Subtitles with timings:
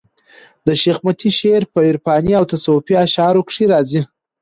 [0.67, 4.01] د شېخ متي شعر په عرفاني او تصوفي اشعارو کښي راځي.